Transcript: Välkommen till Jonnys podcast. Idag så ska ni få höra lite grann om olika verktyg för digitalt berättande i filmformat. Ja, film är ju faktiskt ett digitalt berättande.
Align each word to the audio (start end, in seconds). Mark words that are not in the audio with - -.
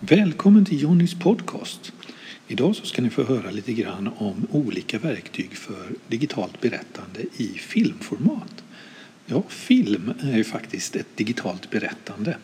Välkommen 0.00 0.64
till 0.64 0.82
Jonnys 0.82 1.14
podcast. 1.14 1.92
Idag 2.48 2.76
så 2.76 2.86
ska 2.86 3.02
ni 3.02 3.10
få 3.10 3.24
höra 3.24 3.50
lite 3.50 3.72
grann 3.72 4.10
om 4.16 4.46
olika 4.50 4.98
verktyg 4.98 5.56
för 5.56 5.88
digitalt 6.08 6.60
berättande 6.60 7.20
i 7.36 7.48
filmformat. 7.48 8.64
Ja, 9.26 9.42
film 9.48 10.12
är 10.20 10.36
ju 10.36 10.44
faktiskt 10.44 10.96
ett 10.96 11.16
digitalt 11.16 11.70
berättande. 11.70 12.36